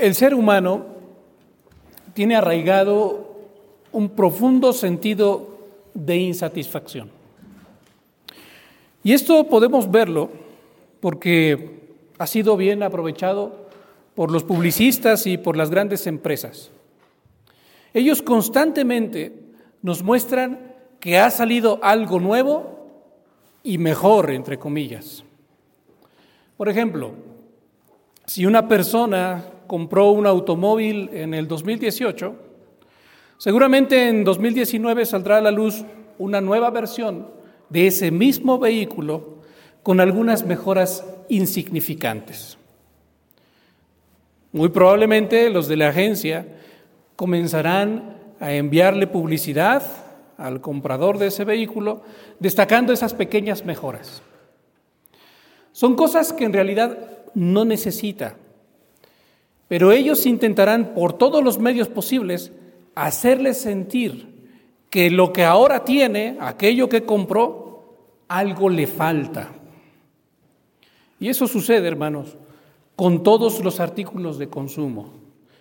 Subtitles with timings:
[0.00, 0.86] El ser humano
[2.14, 3.36] tiene arraigado
[3.92, 5.58] un profundo sentido
[5.92, 7.10] de insatisfacción.
[9.04, 10.30] Y esto podemos verlo
[11.00, 11.80] porque
[12.18, 13.68] ha sido bien aprovechado
[14.14, 16.70] por los publicistas y por las grandes empresas.
[17.92, 19.34] Ellos constantemente
[19.82, 22.86] nos muestran que ha salido algo nuevo
[23.62, 25.24] y mejor, entre comillas.
[26.56, 27.12] Por ejemplo,
[28.24, 32.34] si una persona compró un automóvil en el 2018,
[33.38, 35.84] seguramente en 2019 saldrá a la luz
[36.18, 37.28] una nueva versión
[37.68, 39.36] de ese mismo vehículo
[39.84, 42.58] con algunas mejoras insignificantes.
[44.50, 46.48] Muy probablemente los de la agencia
[47.14, 49.84] comenzarán a enviarle publicidad
[50.36, 52.02] al comprador de ese vehículo
[52.40, 54.20] destacando esas pequeñas mejoras.
[55.70, 56.98] Son cosas que en realidad
[57.34, 58.34] no necesita
[59.70, 62.50] pero ellos intentarán por todos los medios posibles
[62.96, 64.50] hacerle sentir
[64.90, 67.94] que lo que ahora tiene, aquello que compró,
[68.26, 69.52] algo le falta.
[71.20, 72.36] Y eso sucede, hermanos,
[72.96, 75.12] con todos los artículos de consumo,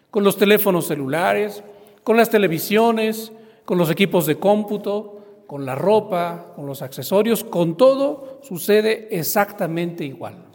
[0.09, 1.63] con los teléfonos celulares,
[2.03, 3.31] con las televisiones,
[3.63, 10.03] con los equipos de cómputo, con la ropa, con los accesorios, con todo sucede exactamente
[10.03, 10.45] igual.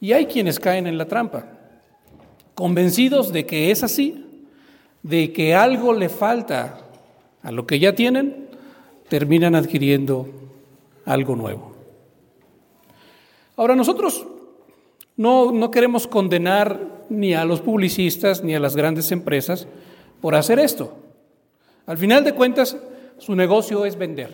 [0.00, 1.53] Y hay quienes caen en la trampa
[2.54, 4.24] convencidos de que es así,
[5.02, 6.80] de que algo le falta
[7.42, 8.48] a lo que ya tienen,
[9.08, 10.28] terminan adquiriendo
[11.04, 11.72] algo nuevo.
[13.56, 14.26] Ahora nosotros
[15.16, 19.68] no, no queremos condenar ni a los publicistas ni a las grandes empresas
[20.20, 20.96] por hacer esto.
[21.86, 22.76] Al final de cuentas,
[23.18, 24.30] su negocio es vender.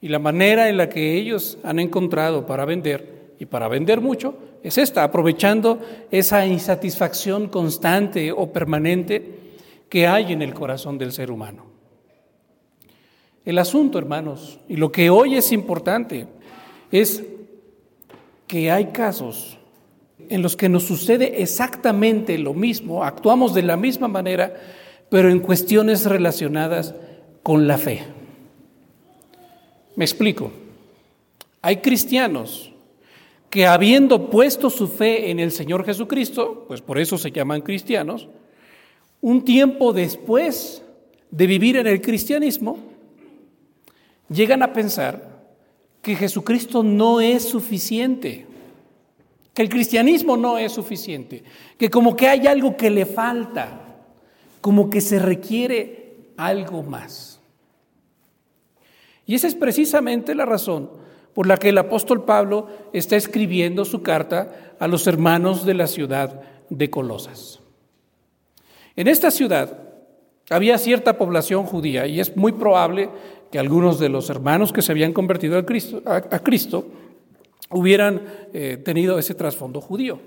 [0.00, 4.34] Y la manera en la que ellos han encontrado para vender y para vender mucho
[4.62, 9.40] es esta, aprovechando esa insatisfacción constante o permanente
[9.88, 11.66] que hay en el corazón del ser humano.
[13.44, 16.26] El asunto, hermanos, y lo que hoy es importante,
[16.92, 17.24] es
[18.46, 19.58] que hay casos
[20.28, 24.54] en los que nos sucede exactamente lo mismo, actuamos de la misma manera,
[25.10, 26.94] pero en cuestiones relacionadas
[27.42, 28.04] con la fe.
[29.96, 30.52] Me explico.
[31.60, 32.71] Hay cristianos
[33.52, 38.26] que habiendo puesto su fe en el Señor Jesucristo, pues por eso se llaman cristianos,
[39.20, 40.82] un tiempo después
[41.30, 42.78] de vivir en el cristianismo,
[44.30, 45.42] llegan a pensar
[46.00, 48.46] que Jesucristo no es suficiente,
[49.52, 51.44] que el cristianismo no es suficiente,
[51.76, 53.98] que como que hay algo que le falta,
[54.62, 57.38] como que se requiere algo más.
[59.26, 61.01] Y esa es precisamente la razón
[61.34, 65.86] por la que el apóstol Pablo está escribiendo su carta a los hermanos de la
[65.86, 67.60] ciudad de Colosas.
[68.96, 69.78] En esta ciudad
[70.50, 73.08] había cierta población judía y es muy probable
[73.50, 76.86] que algunos de los hermanos que se habían convertido a Cristo,
[77.70, 78.22] hubieran
[78.52, 80.18] eh, tenido ese trasfondo judío.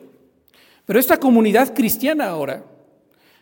[0.86, 2.64] Pero esta comunidad cristiana ahora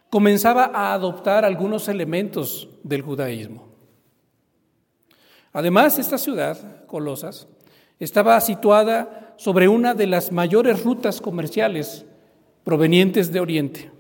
[0.10, 3.73] comenzaba a adoptar algunos elementos del judaísmo.
[5.54, 7.48] Además, esta ciudad, Colosas,
[8.00, 12.06] estaba situada sobre una de las mayores rutas comerciales
[12.64, 13.92] provenientes de Oriente.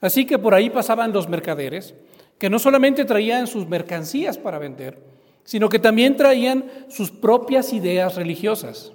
[0.00, 1.94] Así que por ahí pasaban los mercaderes,
[2.38, 4.98] que no solamente traían sus mercancías para vender,
[5.44, 8.92] sino que también traían sus propias ideas religiosas.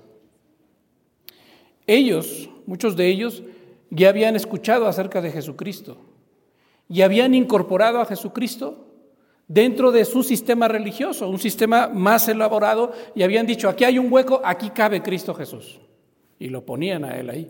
[1.87, 3.43] Ellos, muchos de ellos,
[3.89, 5.97] ya habían escuchado acerca de Jesucristo
[6.87, 8.90] y habían incorporado a Jesucristo
[9.53, 14.11] dentro de su sistema religioso, un sistema más elaborado, y habían dicho, aquí hay un
[14.11, 15.79] hueco, aquí cabe Cristo Jesús.
[16.39, 17.49] Y lo ponían a él ahí.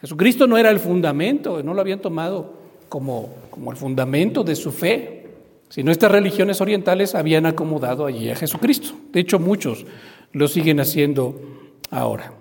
[0.00, 2.52] Jesucristo no era el fundamento, no lo habían tomado
[2.88, 5.28] como, como el fundamento de su fe,
[5.68, 8.94] sino estas religiones orientales habían acomodado allí a Jesucristo.
[9.12, 9.86] De hecho, muchos
[10.32, 11.40] lo siguen haciendo
[11.90, 12.32] ahora.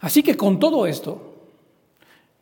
[0.00, 1.34] Así que con todo esto,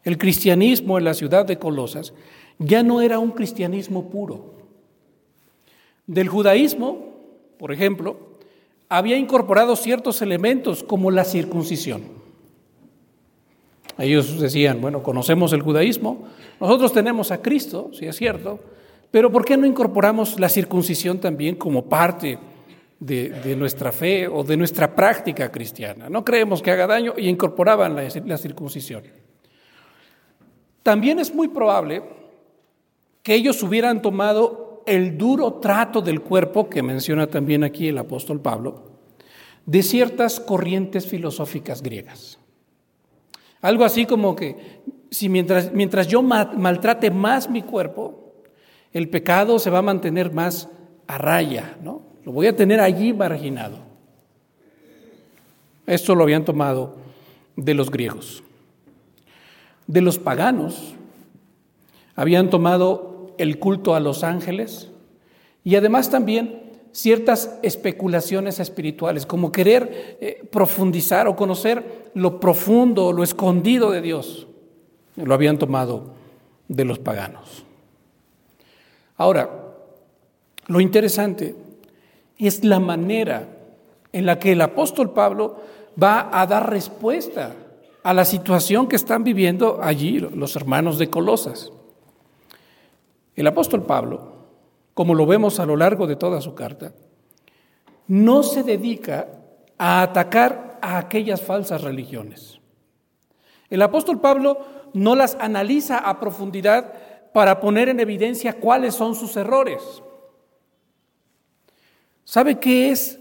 [0.03, 2.13] el cristianismo en la ciudad de Colosas
[2.59, 4.56] ya no era un cristianismo puro,
[6.07, 7.15] del judaísmo,
[7.59, 8.17] por ejemplo,
[8.89, 12.03] había incorporado ciertos elementos como la circuncisión.
[13.99, 16.29] Ellos decían, bueno, conocemos el judaísmo,
[16.61, 18.61] nosotros tenemos a Cristo, si es cierto,
[19.11, 22.39] pero ¿por qué no incorporamos la circuncisión también como parte
[23.01, 26.11] de, nuestra fe o de nuestra práctica cristiana?
[26.11, 29.03] No creemos que haga daño y incorporaban la circuncisión.
[30.83, 32.03] También es muy probable
[33.23, 38.41] que ellos hubieran tomado el duro trato del cuerpo, que menciona también aquí el apóstol
[38.41, 38.93] Pablo,
[39.67, 42.39] de ciertas corrientes filosóficas griegas.
[43.61, 48.33] Algo así como que si mientras, mientras yo maltrate más mi cuerpo,
[48.93, 50.69] el pecado se va a mantener más
[51.07, 52.03] a raya, ¿no?
[52.25, 53.79] Lo voy a tener allí marginado.
[55.87, 56.97] Esto lo habían tomado
[57.55, 58.43] de los griegos.
[59.87, 60.95] De los paganos
[62.17, 63.06] habían tomado
[63.39, 64.91] el culto a los ángeles
[65.65, 73.23] y además también ciertas especulaciones espirituales, como querer eh, profundizar o conocer lo profundo, lo
[73.23, 74.47] escondido de Dios.
[75.17, 76.15] Lo habían tomado
[76.69, 77.65] de los paganos.
[79.17, 79.51] Ahora,
[80.69, 81.55] lo interesante
[82.39, 83.49] es la manera
[84.13, 85.61] en la que el apóstol Pablo
[86.03, 87.55] va a dar respuesta
[88.03, 91.73] a la situación que están viviendo allí los hermanos de Colosas.
[93.37, 94.33] El apóstol Pablo,
[94.95, 96.95] como lo vemos a lo largo de toda su carta,
[98.09, 99.29] no se dedica
[99.77, 102.61] a atacar a aquellas falsas religiones.
[103.69, 106.95] El apóstol Pablo no las analiza a profundidad
[107.35, 109.83] para poner en evidencia cuáles son sus errores.
[112.25, 113.21] ¿Sabe qué es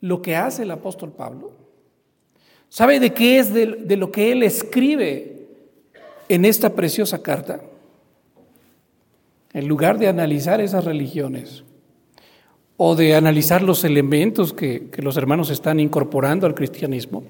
[0.00, 1.52] lo que hace el apóstol Pablo?
[2.68, 5.46] ¿Sabe de qué es de, de lo que él escribe
[6.28, 7.60] en esta preciosa carta?
[9.56, 11.64] En lugar de analizar esas religiones
[12.76, 17.24] o de analizar los elementos que, que los hermanos están incorporando al cristianismo,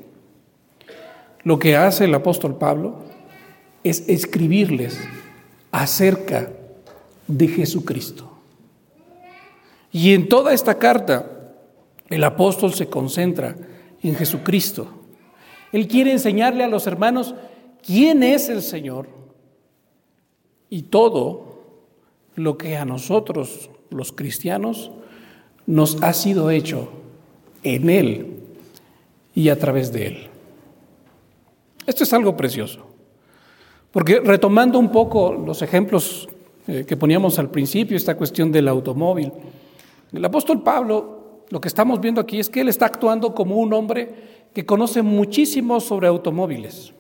[1.45, 2.97] lo que hace el apóstol Pablo
[3.85, 4.99] es escribirles
[5.71, 6.51] acerca
[7.29, 8.29] de Jesucristo.
[9.93, 11.31] Y en toda esta carta,
[12.09, 13.55] el apóstol se concentra
[14.03, 14.89] en Jesucristo.
[15.71, 17.37] Él quiere enseñarle a los hermanos
[17.87, 19.07] quién es el Señor
[20.69, 21.46] y todo
[22.37, 24.93] lo que a nosotros, los cristianos,
[25.67, 26.89] nos ha sido hecho
[27.63, 28.37] en Él
[29.35, 30.19] y a través de Él.
[31.87, 32.87] Esto es algo precioso.
[33.91, 36.29] Porque retomando un poco los ejemplos
[36.67, 39.33] eh, que poníamos al principio, esta cuestión del automóvil,
[40.13, 43.73] el apóstol Pablo, lo que estamos viendo aquí es que él está actuando como un
[43.73, 46.93] hombre que conoce muchísimo sobre automóviles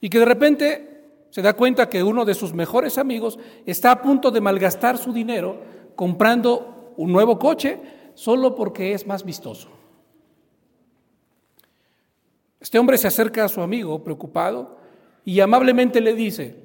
[0.00, 0.95] y que de repente
[1.36, 5.12] se da cuenta que uno de sus mejores amigos está a punto de malgastar su
[5.12, 5.60] dinero
[5.94, 7.78] comprando un nuevo coche
[8.14, 9.68] solo porque es más vistoso.
[12.58, 14.78] Este hombre se acerca a su amigo preocupado
[15.26, 16.56] y amablemente le dice,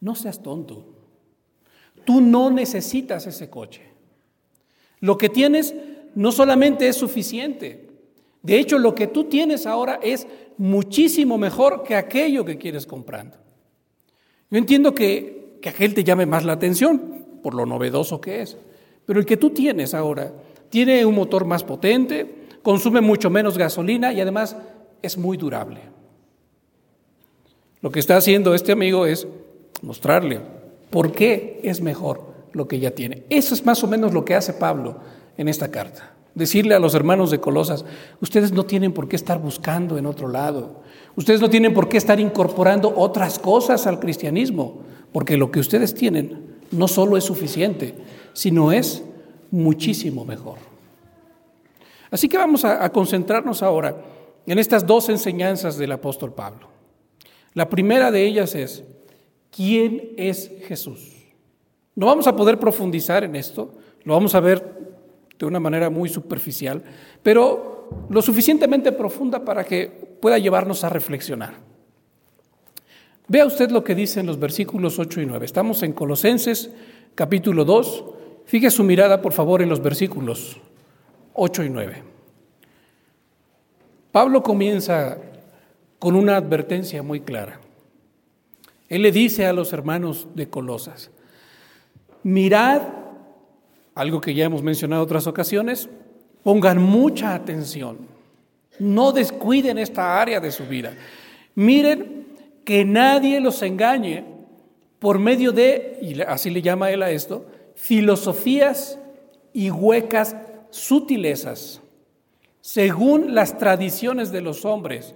[0.00, 0.86] no seas tonto,
[2.06, 3.82] tú no necesitas ese coche.
[5.00, 5.74] Lo que tienes
[6.14, 7.89] no solamente es suficiente,
[8.42, 10.26] de hecho lo que tú tienes ahora es
[10.56, 13.36] muchísimo mejor que aquello que quieres comprando.
[14.50, 18.56] Yo entiendo que, que aquel te llame más la atención por lo novedoso que es,
[19.06, 20.32] pero el que tú tienes ahora
[20.68, 24.56] tiene un motor más potente, consume mucho menos gasolina y además
[25.02, 25.80] es muy durable.
[27.80, 29.26] Lo que está haciendo este amigo es
[29.82, 30.40] mostrarle
[30.90, 33.24] por qué es mejor lo que ya tiene.
[33.30, 34.98] Eso es más o menos lo que hace Pablo
[35.36, 36.14] en esta carta.
[36.34, 37.84] Decirle a los hermanos de Colosas,
[38.20, 40.82] ustedes no tienen por qué estar buscando en otro lado.
[41.16, 44.82] Ustedes no tienen por qué estar incorporando otras cosas al cristianismo,
[45.12, 47.94] porque lo que ustedes tienen no solo es suficiente,
[48.32, 49.02] sino es
[49.50, 50.58] muchísimo mejor.
[52.10, 53.96] Así que vamos a, concentrarnos ahora
[54.46, 56.68] en estas dos enseñanzas del apóstol Pablo.
[57.54, 58.84] La primera de ellas es,
[59.50, 61.16] ¿quién es Jesús?
[61.94, 64.89] No vamos a poder profundizar en esto, lo vamos a ver
[65.40, 66.82] de una manera muy superficial,
[67.22, 69.88] pero lo suficientemente profunda para que
[70.20, 71.54] pueda llevarnos a reflexionar.
[73.26, 75.46] Vea usted lo que dice en los versículos 8 y 9.
[75.46, 76.70] Estamos en Colosenses
[77.14, 78.04] capítulo 2.
[78.44, 80.58] Fije su mirada, por favor, en los versículos
[81.32, 82.02] 8 y 9.
[84.12, 85.18] Pablo comienza
[85.98, 87.60] con una advertencia muy clara.
[88.88, 91.10] Él le dice a los hermanos de Colosas,
[92.24, 92.82] mirad,
[93.94, 95.88] algo que ya hemos mencionado en otras ocasiones,
[96.42, 97.98] pongan mucha atención,
[98.78, 100.94] no descuiden esta área de su vida.
[101.54, 102.26] Miren
[102.64, 104.24] que nadie los engañe
[104.98, 108.98] por medio de, y así le llama él a esto, filosofías
[109.52, 110.36] y huecas
[110.70, 111.80] sutilezas,
[112.60, 115.14] según las tradiciones de los hombres,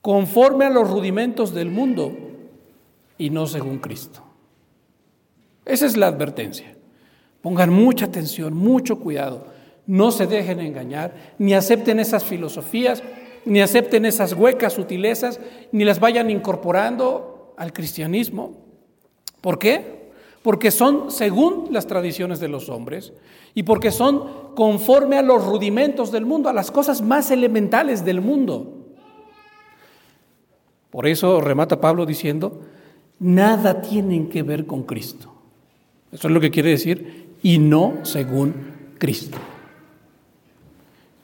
[0.00, 2.16] conforme a los rudimentos del mundo
[3.16, 4.22] y no según Cristo.
[5.64, 6.76] Esa es la advertencia.
[7.42, 9.46] Pongan mucha atención, mucho cuidado.
[9.86, 13.02] No se dejen engañar, ni acepten esas filosofías,
[13.44, 15.40] ni acepten esas huecas sutilezas,
[15.72, 18.52] ni las vayan incorporando al cristianismo.
[19.40, 20.02] ¿Por qué?
[20.42, 23.12] porque son según las tradiciones de los hombres
[23.54, 28.20] y porque son conforme a los rudimentos del mundo, a las cosas más elementales del
[28.20, 28.78] mundo.
[30.90, 32.60] Por eso remata Pablo diciendo,
[33.18, 35.32] nada tienen que ver con Cristo.
[36.10, 39.38] Eso es lo que quiere decir, y no según Cristo.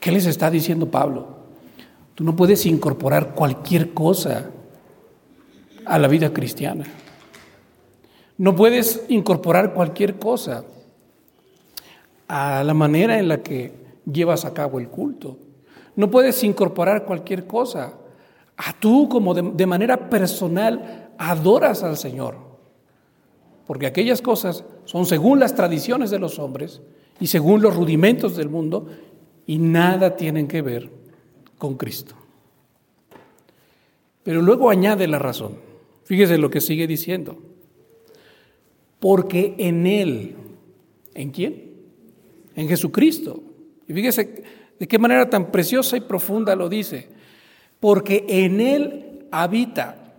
[0.00, 1.38] ¿Qué les está diciendo Pablo?
[2.14, 4.50] Tú no puedes incorporar cualquier cosa
[5.84, 6.84] a la vida cristiana.
[8.36, 10.64] No puedes incorporar cualquier cosa
[12.28, 13.72] a la manera en la que
[14.04, 15.38] llevas a cabo el culto.
[15.96, 17.94] No puedes incorporar cualquier cosa
[18.56, 22.47] a tú como de, de manera personal adoras al Señor.
[23.68, 26.80] Porque aquellas cosas son según las tradiciones de los hombres
[27.20, 28.86] y según los rudimentos del mundo
[29.46, 30.88] y nada tienen que ver
[31.58, 32.14] con Cristo.
[34.22, 35.58] Pero luego añade la razón.
[36.04, 37.36] Fíjese lo que sigue diciendo.
[39.00, 40.36] Porque en Él,
[41.12, 41.74] ¿en quién?
[42.56, 43.42] En Jesucristo.
[43.86, 44.44] Y fíjese
[44.78, 47.10] de qué manera tan preciosa y profunda lo dice.
[47.80, 50.14] Porque en Él habita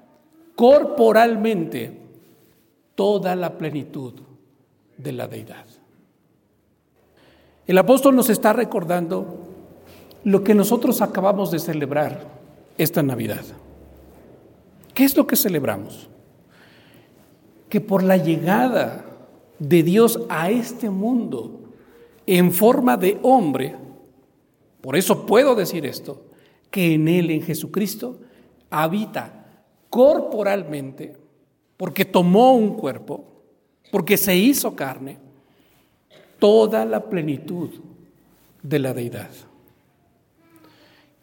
[0.53, 1.98] corporalmente
[2.99, 4.11] toda la plenitud
[4.97, 5.65] de la deidad.
[7.65, 9.39] El apóstol nos está recordando
[10.25, 12.27] lo que nosotros acabamos de celebrar
[12.77, 13.45] esta Navidad.
[14.93, 16.09] ¿Qué es lo que celebramos?
[17.69, 19.05] Que por la llegada
[19.59, 21.61] de Dios a este mundo
[22.27, 23.77] en forma de hombre,
[24.81, 26.25] por eso puedo decir esto,
[26.69, 28.19] que en Él, en Jesucristo,
[28.69, 31.15] habita corporalmente,
[31.79, 33.23] porque tomó un cuerpo,
[33.89, 35.17] porque se hizo carne,
[36.37, 37.69] toda la plenitud
[38.61, 39.29] de la deidad.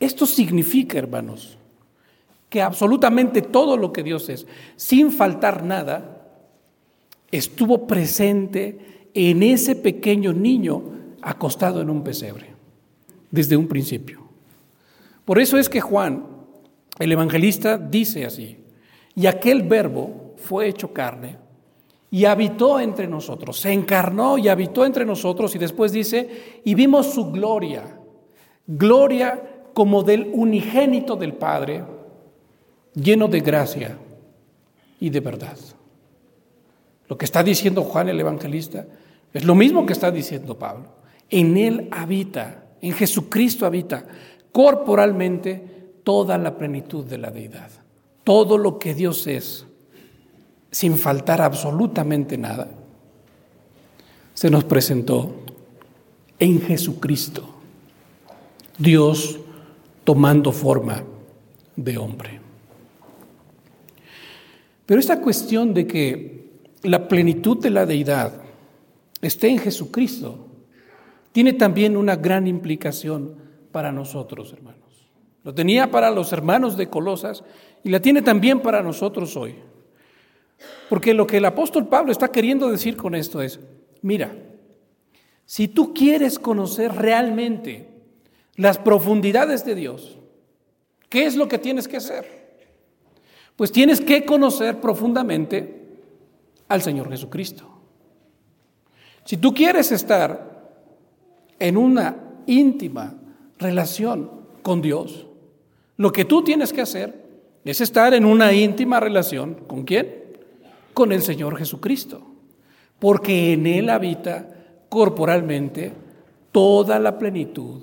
[0.01, 1.59] Esto significa, hermanos,
[2.49, 4.47] que absolutamente todo lo que Dios es,
[4.77, 6.27] sin faltar nada,
[7.31, 10.85] estuvo presente en ese pequeño niño
[11.21, 12.47] acostado en un pesebre,
[13.31, 14.23] desde un principio.
[15.27, 16.25] Por eso es que Juan
[16.99, 18.57] el evangelista dice así,
[19.15, 21.37] y aquel verbo fue hecho carne
[22.11, 27.07] y habitó entre nosotros, se encarnó y habitó entre nosotros y después dice, y vimos
[27.12, 27.99] su gloria,
[28.67, 29.43] gloria
[29.75, 31.85] como del unigénito del Padre,
[32.95, 33.99] lleno de gracia
[35.00, 35.59] y de verdad.
[37.09, 38.87] Lo que está diciendo Juan el evangelista
[39.33, 40.87] es lo mismo que está diciendo Pablo.
[41.29, 44.07] En Él habita, en Jesucristo habita
[44.53, 47.71] corporalmente toda la plenitud de la deidad,
[48.25, 49.67] todo lo que Dios es,
[50.76, 52.68] sin faltar absolutamente nada,
[54.35, 55.35] se nos presentó
[56.38, 57.49] en Jesucristo,
[58.76, 59.40] Dios
[60.04, 61.02] tomando forma
[61.76, 62.40] de hombre.
[64.85, 66.50] Pero esta cuestión de que
[66.83, 68.35] la plenitud de la deidad
[69.23, 70.47] esté en Jesucristo
[71.33, 73.35] tiene también una gran implicación
[73.73, 75.09] para nosotros, hermanos.
[75.42, 77.45] Lo tenía para los hermanos de Colosas
[77.83, 79.54] y la tiene también para nosotros hoy.
[80.89, 83.61] Porque lo que el apóstol Pablo está queriendo decir con esto es,
[84.03, 84.35] mira,
[85.45, 87.89] si tú quieres conocer realmente
[88.57, 90.19] las profundidades de Dios,
[91.09, 92.47] ¿qué es lo que tienes que hacer?
[93.55, 95.87] Pues tienes que conocer profundamente
[96.69, 97.65] al Señor Jesucristo.
[99.25, 100.75] Si tú quieres estar
[101.59, 103.15] en una íntima
[103.59, 104.31] relación
[104.63, 105.27] con Dios,
[105.97, 107.27] lo que tú tienes que hacer
[107.65, 110.25] es estar en una íntima relación con quién?
[110.97, 112.23] Con el Señor Jesucristo,
[112.99, 114.49] porque en Él habita
[114.88, 115.93] corporalmente
[116.53, 117.83] toda la plenitud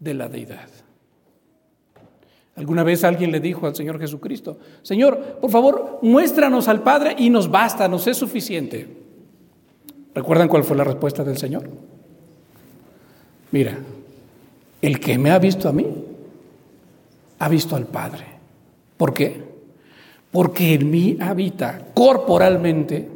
[0.00, 0.70] de la deidad.
[2.56, 7.28] Alguna vez alguien le dijo al Señor Jesucristo, Señor, por favor, muéstranos al Padre y
[7.28, 8.88] nos basta, nos es suficiente.
[10.14, 11.68] ¿Recuerdan cuál fue la respuesta del Señor?
[13.50, 13.76] Mira,
[14.80, 15.86] el que me ha visto a mí,
[17.40, 18.24] ha visto al Padre.
[18.96, 19.51] ¿Por qué?
[20.32, 23.08] Porque en mí habita corporalmente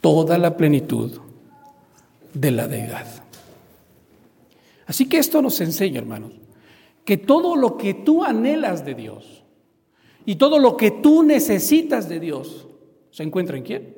[0.00, 1.20] toda la plenitud
[2.32, 3.06] de la deidad.
[4.86, 6.32] Así que esto nos enseña, hermanos,
[7.04, 9.44] que todo lo que tú anhelas de Dios
[10.24, 12.68] y todo lo que tú necesitas de Dios
[13.10, 13.96] se encuentra en quién?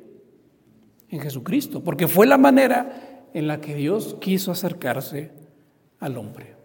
[1.09, 5.31] En Jesucristo, porque fue la manera en la que Dios quiso acercarse
[5.99, 6.55] al hombre.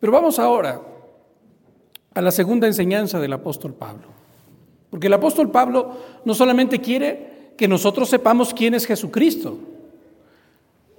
[0.00, 0.82] Pero vamos ahora
[2.14, 4.08] a la segunda enseñanza del apóstol Pablo.
[4.90, 9.58] Porque el apóstol Pablo no solamente quiere que nosotros sepamos quién es Jesucristo,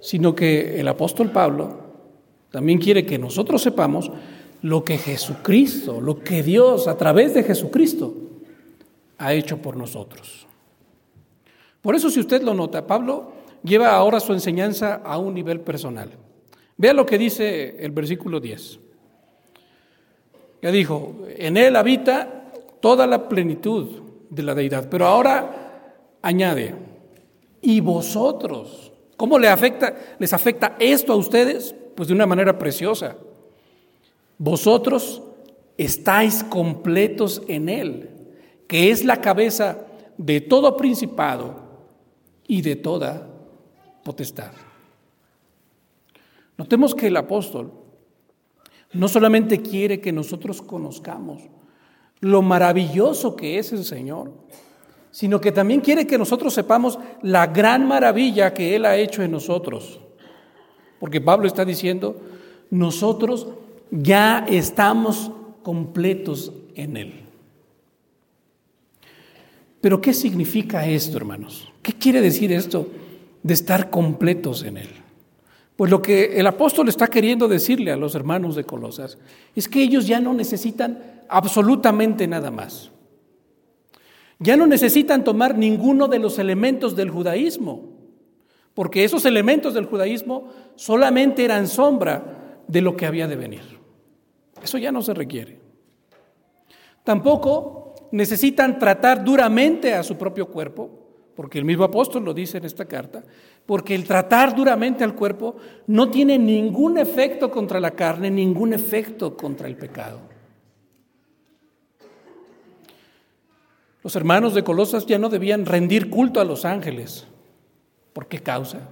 [0.00, 1.78] sino que el apóstol Pablo
[2.50, 4.10] también quiere que nosotros sepamos
[4.62, 8.14] lo que Jesucristo, lo que Dios a través de Jesucristo
[9.18, 10.46] ha hecho por nosotros.
[11.80, 13.32] Por eso si usted lo nota, Pablo
[13.62, 16.10] lleva ahora su enseñanza a un nivel personal.
[16.76, 18.85] Vea lo que dice el versículo 10.
[20.70, 24.88] Dijo, en Él habita toda la plenitud de la deidad.
[24.88, 26.74] Pero ahora añade,
[27.60, 31.74] y vosotros, ¿cómo afecta, les afecta esto a ustedes?
[31.94, 33.16] Pues de una manera preciosa.
[34.38, 35.22] Vosotros
[35.78, 38.10] estáis completos en Él,
[38.66, 39.86] que es la cabeza
[40.18, 41.56] de todo principado
[42.46, 43.28] y de toda
[44.02, 44.52] potestad.
[46.56, 47.72] Notemos que el apóstol
[48.92, 51.42] no solamente quiere que nosotros conozcamos
[52.20, 54.32] lo maravilloso que es el Señor,
[55.10, 59.30] sino que también quiere que nosotros sepamos la gran maravilla que Él ha hecho en
[59.30, 60.00] nosotros.
[60.98, 62.20] Porque Pablo está diciendo,
[62.70, 63.48] nosotros
[63.90, 65.30] ya estamos
[65.62, 67.26] completos en Él.
[69.80, 71.70] Pero ¿qué significa esto, hermanos?
[71.82, 72.88] ¿Qué quiere decir esto
[73.42, 74.88] de estar completos en Él?
[75.76, 79.18] Pues lo que el apóstol está queriendo decirle a los hermanos de Colosas
[79.54, 82.90] es que ellos ya no necesitan absolutamente nada más.
[84.38, 87.90] Ya no necesitan tomar ninguno de los elementos del judaísmo,
[88.74, 93.62] porque esos elementos del judaísmo solamente eran sombra de lo que había de venir.
[94.62, 95.60] Eso ya no se requiere.
[97.04, 101.05] Tampoco necesitan tratar duramente a su propio cuerpo,
[101.36, 103.22] porque el mismo apóstol lo dice en esta carta,
[103.66, 109.36] porque el tratar duramente al cuerpo no tiene ningún efecto contra la carne, ningún efecto
[109.36, 110.20] contra el pecado.
[114.02, 117.26] Los hermanos de Colosas ya no debían rendir culto a los ángeles.
[118.14, 118.88] ¿Por qué causa?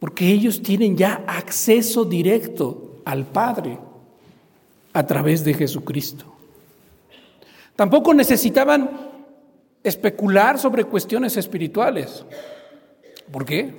[0.00, 3.78] Porque ellos tienen ya acceso directo al Padre
[4.92, 6.24] a través de Jesucristo.
[7.76, 9.15] Tampoco necesitaban
[9.88, 12.24] especular sobre cuestiones espirituales.
[13.30, 13.72] ¿Por qué?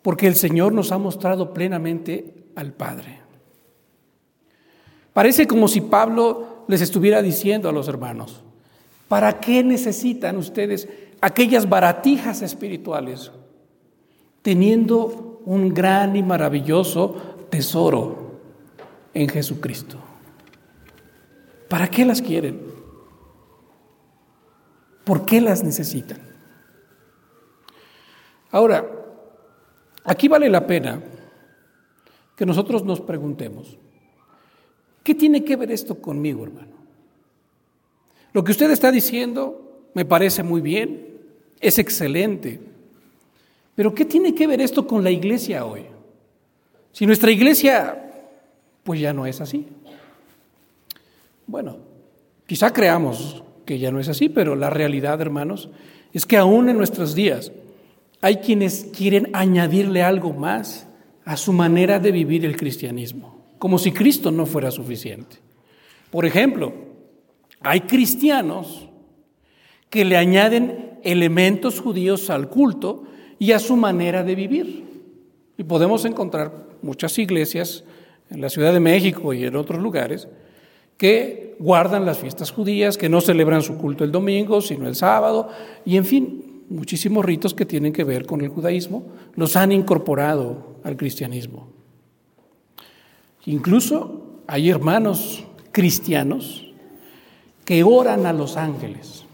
[0.00, 3.20] Porque el Señor nos ha mostrado plenamente al Padre.
[5.12, 8.42] Parece como si Pablo les estuviera diciendo a los hermanos,
[9.06, 10.88] ¿para qué necesitan ustedes
[11.20, 13.30] aquellas baratijas espirituales
[14.40, 17.14] teniendo un gran y maravilloso
[17.50, 18.40] tesoro
[19.12, 19.98] en Jesucristo?
[21.68, 22.73] ¿Para qué las quieren?
[25.04, 26.18] ¿Por qué las necesitan?
[28.50, 28.88] Ahora,
[30.04, 31.02] aquí vale la pena
[32.36, 33.78] que nosotros nos preguntemos,
[35.02, 36.74] ¿qué tiene que ver esto conmigo, hermano?
[38.32, 41.20] Lo que usted está diciendo me parece muy bien,
[41.60, 42.60] es excelente,
[43.74, 45.86] pero ¿qué tiene que ver esto con la iglesia hoy?
[46.92, 48.12] Si nuestra iglesia,
[48.84, 49.66] pues ya no es así.
[51.46, 51.78] Bueno,
[52.46, 55.70] quizá creamos que ya no es así, pero la realidad, hermanos,
[56.12, 57.52] es que aún en nuestros días
[58.20, 60.88] hay quienes quieren añadirle algo más
[61.24, 65.36] a su manera de vivir el cristianismo, como si Cristo no fuera suficiente.
[66.10, 66.72] Por ejemplo,
[67.60, 68.88] hay cristianos
[69.90, 73.04] que le añaden elementos judíos al culto
[73.38, 74.84] y a su manera de vivir.
[75.56, 77.84] Y podemos encontrar muchas iglesias
[78.30, 80.28] en la Ciudad de México y en otros lugares
[80.96, 85.48] que guardan las fiestas judías, que no celebran su culto el domingo, sino el sábado,
[85.84, 89.04] y en fin, muchísimos ritos que tienen que ver con el judaísmo,
[89.34, 91.68] los han incorporado al cristianismo.
[93.46, 96.72] Incluso hay hermanos cristianos
[97.64, 99.24] que oran a los ángeles.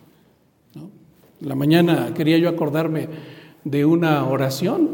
[1.41, 3.09] La mañana quería yo acordarme
[3.65, 4.91] de una oración,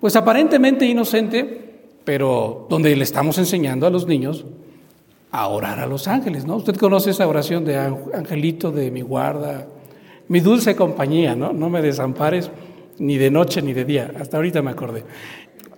[0.00, 4.44] pues aparentemente inocente, pero donde le estamos enseñando a los niños
[5.32, 6.56] a orar a los ángeles, ¿no?
[6.56, 9.66] Usted conoce esa oración de angelito de mi guarda,
[10.28, 11.54] mi dulce compañía, ¿no?
[11.54, 12.50] No me desampares
[12.98, 14.12] ni de noche ni de día.
[14.20, 15.04] Hasta ahorita me acordé.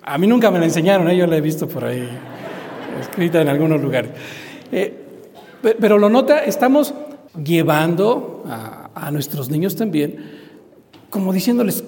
[0.02, 1.16] A mí nunca me la enseñaron, ¿eh?
[1.16, 2.06] yo la he visto por ahí
[3.00, 4.10] escrita en algunos lugares.
[4.72, 4.92] Eh,
[5.80, 6.92] pero lo nota, estamos
[7.42, 10.16] llevando a, a nuestros niños también,
[11.10, 11.84] como diciéndoles,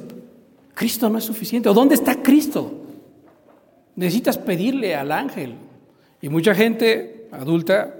[0.72, 1.68] Cristo no es suficiente.
[1.68, 2.72] ¿O dónde está Cristo?
[3.96, 5.56] Necesitas pedirle al ángel.
[6.22, 7.94] Y mucha gente adulta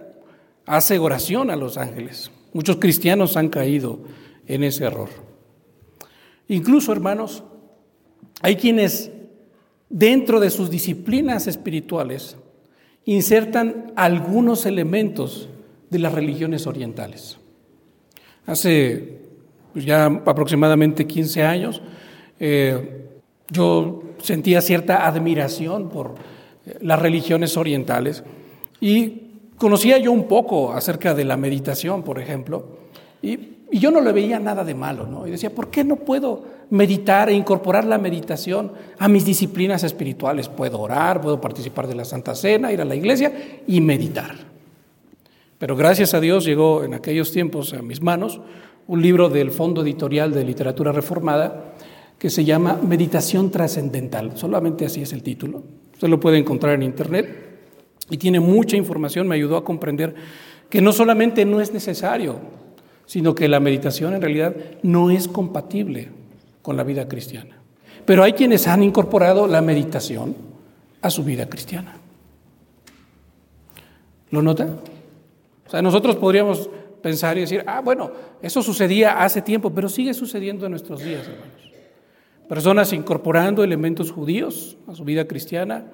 [0.67, 2.31] hace oración a los ángeles.
[2.53, 4.01] Muchos cristianos han caído
[4.47, 5.09] en ese error.
[6.49, 7.45] Incluso, hermanos,
[8.43, 9.11] hay quienes
[9.89, 12.37] dentro de sus disciplinas espirituales
[13.05, 15.49] insertan algunos elementos
[15.91, 17.39] de las religiones orientales.
[18.47, 19.21] Hace
[19.75, 21.83] ya aproximadamente 15 años,
[22.41, 23.07] eh,
[23.51, 26.15] yo sentía cierta admiración por
[26.67, 28.25] eh, las religiones orientales
[28.81, 29.26] y
[29.59, 32.79] conocía yo un poco acerca de la meditación, por ejemplo,
[33.23, 35.27] y, yo no le veía nada de malo, ¿no?
[35.27, 40.49] Y decía, ¿por qué no puedo meditar e incorporar la meditación a mis disciplinas espirituales?
[40.49, 43.33] Puedo orar, puedo participar de la Santa Cena, ir a la iglesia
[43.67, 44.37] y meditar.
[45.59, 48.41] Pero gracias a Dios llegó en aquellos tiempos a mis manos
[48.87, 51.75] un libro del Fondo Editorial de Literatura Reformada
[52.19, 54.37] que se llama Meditación Trascendental.
[54.37, 55.65] Solamente así es el título.
[55.93, 57.46] Usted lo puede encontrar en Internet
[58.11, 59.29] y tiene mucha información.
[59.29, 60.15] Me ayudó a comprender
[60.69, 62.39] que no solamente no es necesario,
[63.07, 66.09] sino que la meditación en realidad no es compatible
[66.63, 67.57] con la vida cristiana.
[68.05, 70.35] Pero hay quienes han incorporado la meditación
[71.03, 71.97] a su vida cristiana.
[74.31, 74.69] ¿Lo nota?
[75.67, 76.69] O sea, nosotros podríamos
[77.03, 78.11] pensar y decir, ah, bueno,
[78.43, 81.57] eso sucedía hace tiempo, pero sigue sucediendo en nuestros días, hermanos.
[82.49, 85.87] Personas incorporando elementos judíos a su vida cristiana,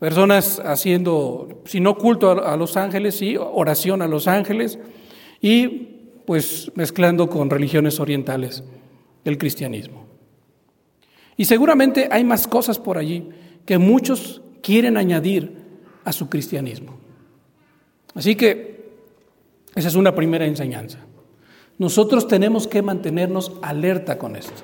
[0.00, 4.78] personas haciendo, si no culto a, los ángeles, sí, oración a los ángeles,
[5.42, 5.68] y
[6.26, 8.64] pues mezclando con religiones orientales
[9.24, 10.06] el cristianismo.
[11.36, 13.28] Y seguramente hay más cosas por allí
[13.66, 15.54] que muchos quieren añadir
[16.04, 16.98] a su cristianismo.
[18.14, 18.90] Así que
[19.74, 20.98] esa es una primera enseñanza.
[21.76, 24.62] Nosotros tenemos que mantenernos alerta con esto.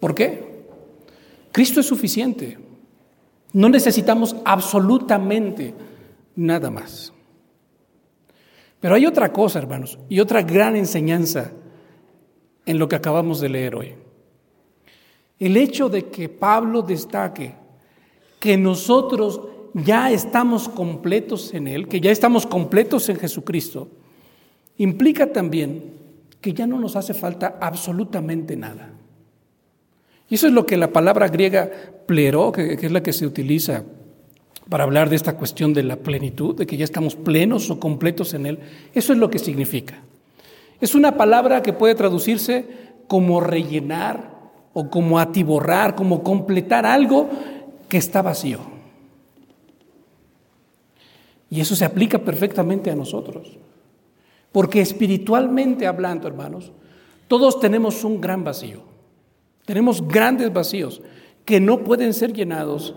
[0.00, 0.66] ¿Por qué?
[1.52, 2.58] Cristo es suficiente.
[3.52, 5.74] No necesitamos absolutamente
[6.34, 7.12] nada más.
[8.80, 11.52] Pero hay otra cosa, hermanos, y otra gran enseñanza
[12.66, 13.94] en lo que acabamos de leer hoy.
[15.38, 17.54] El hecho de que Pablo destaque
[18.38, 19.40] que nosotros
[19.74, 23.88] ya estamos completos en Él, que ya estamos completos en Jesucristo,
[24.78, 25.94] implica también
[26.40, 28.95] que ya no nos hace falta absolutamente nada.
[30.28, 31.70] Y eso es lo que la palabra griega
[32.06, 33.84] pleró, que, es la que se utiliza
[34.68, 38.34] para hablar de esta cuestión de la plenitud, de que ya estamos plenos o completos
[38.34, 38.58] en Él.
[38.94, 40.02] Eso es lo que significa.
[40.80, 42.66] Es una palabra que puede traducirse
[43.06, 44.34] como rellenar
[44.72, 47.30] o como atiborrar, como completar algo
[47.88, 48.58] que está vacío.
[51.48, 53.56] Y eso se aplica perfectamente a nosotros.
[54.50, 56.72] Porque espiritualmente hablando, hermanos,
[57.28, 58.95] todos tenemos un gran vacío.
[59.66, 61.02] Tenemos grandes vacíos
[61.44, 62.94] que no pueden ser llenados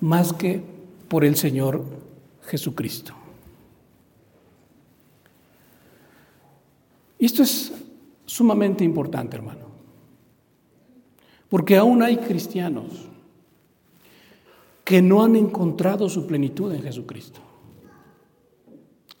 [0.00, 0.62] más que
[1.08, 1.84] por el Señor
[2.42, 3.14] Jesucristo.
[7.18, 7.72] Esto es
[8.26, 9.66] sumamente importante, hermano.
[11.48, 13.08] Porque aún hay cristianos
[14.84, 17.40] que no han encontrado su plenitud en Jesucristo.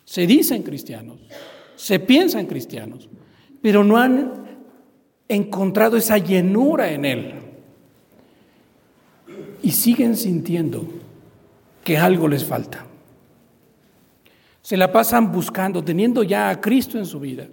[0.04, 1.18] Se dicen cristianos,
[1.76, 3.08] se piensan cristianos,
[3.62, 4.43] pero no han
[5.28, 7.34] encontrado esa llenura en Él.
[9.62, 10.84] Y siguen sintiendo
[11.82, 12.84] que algo les falta.
[14.62, 17.46] Se la pasan buscando, teniendo ya a Cristo en su vida.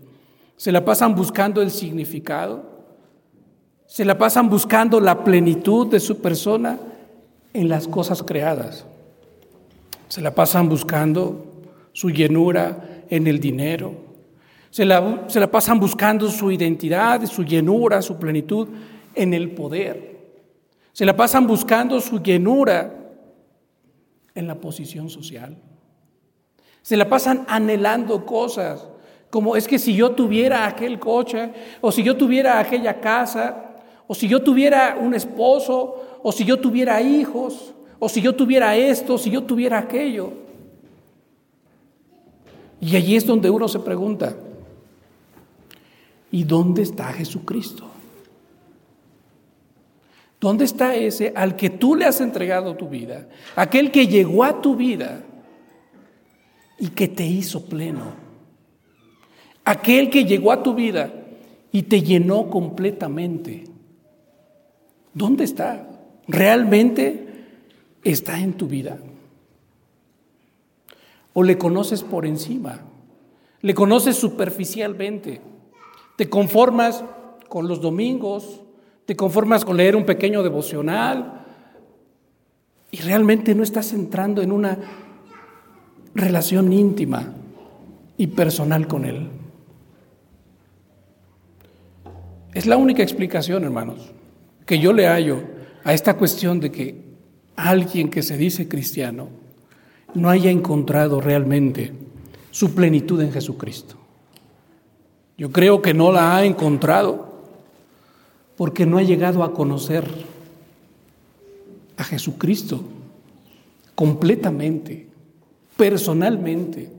[0.55, 2.63] Se la pasan buscando el significado.
[3.86, 6.79] Se la pasan buscando la plenitud de su persona
[7.53, 8.86] en las cosas creadas.
[10.07, 11.45] Se la pasan buscando
[11.93, 13.93] su llenura en el dinero.
[14.71, 18.67] Se la, se la pasan buscando su identidad, su llenura, su plenitud
[19.13, 20.12] en el poder.
[20.93, 22.93] Se la pasan buscando su llenura
[24.34, 25.57] en la posición social.
[26.81, 28.88] Se la pasan anhelando cosas,
[29.29, 33.75] como es que si yo tuviera aquel coche, o si yo tuviera aquella casa,
[34.07, 38.75] o si yo tuviera un esposo, o si yo tuviera hijos, o si yo tuviera
[38.75, 40.34] esto, si yo tuviera aquello.
[42.81, 44.36] Y allí es donde uno se pregunta,
[46.32, 47.88] ¿y dónde está Jesucristo?
[50.39, 53.28] ¿Dónde está ese al que tú le has entregado tu vida?
[53.56, 55.24] Aquel que llegó a tu vida
[56.80, 58.15] y que te hizo pleno.
[59.63, 61.13] Aquel que llegó a tu vida
[61.72, 63.65] y te llenó completamente.
[65.13, 65.88] ¿Dónde está?
[66.28, 67.28] ¿Realmente
[68.04, 68.98] está en tu vida?
[71.34, 72.82] ¿O le conoces por encima?
[73.62, 75.41] ¿Le conoces superficialmente?
[76.21, 77.03] ¿Te conformas
[77.49, 78.62] con los domingos?
[79.07, 81.47] ¿Te conformas con leer un pequeño devocional?
[82.91, 84.77] Y realmente no estás entrando en una
[86.13, 87.34] relación íntima
[88.17, 89.29] y personal con Él.
[92.53, 94.12] Es la única explicación, hermanos,
[94.67, 95.41] que yo le hallo
[95.84, 97.03] a esta cuestión de que
[97.55, 99.29] alguien que se dice cristiano
[100.13, 101.93] no haya encontrado realmente
[102.51, 104.00] su plenitud en Jesucristo.
[105.41, 107.34] Yo creo que no la ha encontrado
[108.56, 110.08] porque no ha llegado a conocer
[111.97, 112.84] a Jesucristo
[113.95, 115.08] completamente,
[115.75, 116.91] personalmente,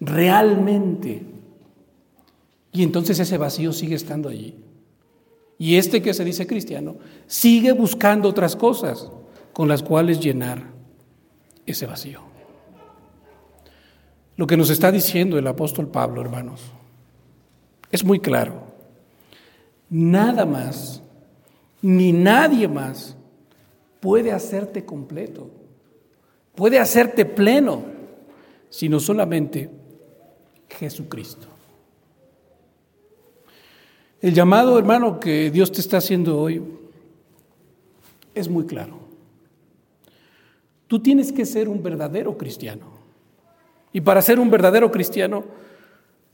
[0.00, 1.22] realmente.
[2.72, 4.56] Y entonces ese vacío sigue estando allí.
[5.56, 6.96] Y este que se dice cristiano
[7.28, 9.08] sigue buscando otras cosas
[9.52, 10.64] con las cuales llenar
[11.64, 12.22] ese vacío.
[14.34, 16.72] Lo que nos está diciendo el apóstol Pablo, hermanos,
[17.90, 18.62] es muy claro.
[19.90, 21.02] Nada más,
[21.80, 23.16] ni nadie más
[24.00, 25.50] puede hacerte completo,
[26.54, 27.82] puede hacerte pleno,
[28.68, 29.70] sino solamente
[30.68, 31.46] Jesucristo.
[34.20, 36.62] El llamado, hermano, que Dios te está haciendo hoy
[38.34, 38.98] es muy claro.
[40.86, 42.86] Tú tienes que ser un verdadero cristiano.
[43.92, 45.44] Y para ser un verdadero cristiano,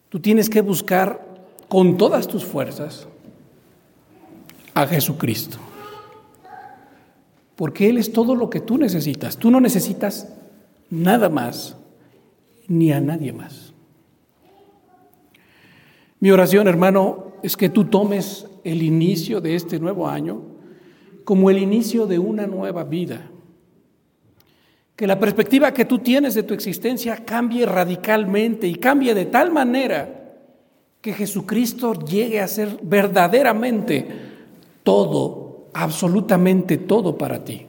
[0.09, 1.34] tú tienes que buscar
[1.69, 3.07] con todas tus fuerzas
[4.75, 5.59] a Jesucristo.
[7.57, 9.37] Porque Él es todo lo que tú necesitas.
[9.37, 10.29] Tú no necesitas
[10.91, 11.77] nada más,
[12.67, 13.73] ni a nadie más.
[16.21, 20.43] Mi oración, hermano, es que tú tomes el inicio de este nuevo año
[21.25, 23.31] como el inicio de una nueva vida.
[24.97, 29.51] Que la perspectiva que tú tienes de tu existencia cambie radicalmente y cambie de tal
[29.51, 30.24] manera
[31.05, 34.09] que Jesucristo llegue a ser verdaderamente
[34.83, 37.67] todo, absolutamente todo para ti.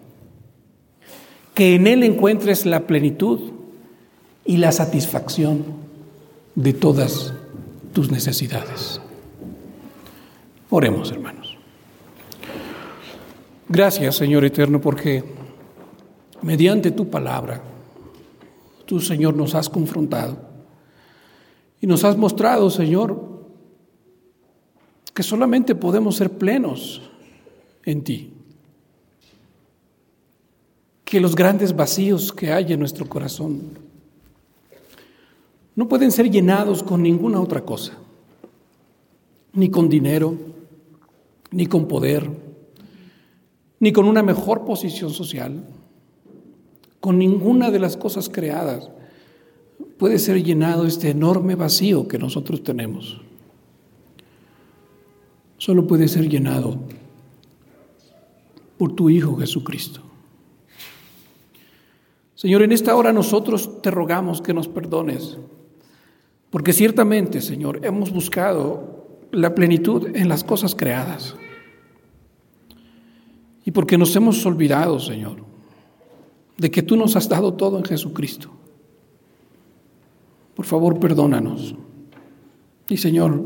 [1.53, 3.51] Que en Él encuentres la plenitud
[4.45, 5.65] y la satisfacción
[6.55, 7.33] de todas
[7.91, 9.01] tus necesidades.
[10.69, 11.57] Oremos, hermanos.
[13.67, 15.25] Gracias, Señor Eterno, porque
[16.41, 17.61] mediante tu palabra,
[18.85, 20.54] tú, Señor, nos has confrontado
[21.85, 23.45] y nos has mostrado, Señor,
[25.13, 26.99] que solamente podemos ser plenos
[27.83, 28.33] en ti.
[31.03, 33.77] Que los grandes vacíos que hay en nuestro corazón
[35.75, 37.93] no pueden ser llenados con ninguna otra cosa,
[39.53, 40.35] ni con dinero,
[41.51, 42.27] ni con poder,
[43.79, 45.63] ni con una mejor posición social,
[46.99, 48.89] con ninguna de las cosas creadas
[49.97, 53.21] puede ser llenado este enorme vacío que nosotros tenemos.
[55.57, 56.77] Solo puede ser llenado
[58.77, 60.01] por tu Hijo Jesucristo.
[62.35, 65.37] Señor, en esta hora nosotros te rogamos que nos perdones,
[66.49, 71.35] porque ciertamente, Señor, hemos buscado la plenitud en las cosas creadas.
[73.63, 75.37] Y porque nos hemos olvidado, Señor,
[76.57, 78.51] de que tú nos has dado todo en Jesucristo.
[80.55, 81.75] Por favor, perdónanos.
[82.87, 83.41] Y Señor,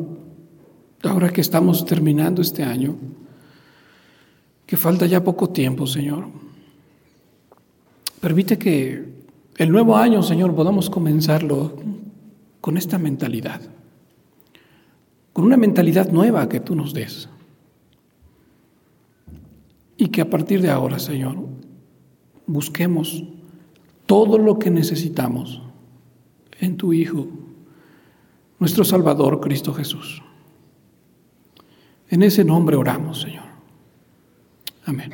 [1.04, 2.96] ahora que estamos terminando este año,
[4.66, 6.28] que falta ya poco tiempo, Señor,
[8.22, 9.10] permite que
[9.58, 11.74] el nuevo año, Señor, podamos comenzarlo
[12.62, 13.62] con esta mentalidad,
[15.34, 17.28] con una mentalidad nueva que tú nos des.
[19.98, 21.36] Y que a partir de ahora, Señor,
[22.46, 23.24] busquemos
[24.06, 25.62] todo lo que necesitamos
[26.60, 27.28] en tu Hijo,
[28.60, 30.22] nuestro Salvador Cristo Jesús.
[32.10, 33.46] En ese nombre oramos, Señor.
[34.86, 35.12] Amén.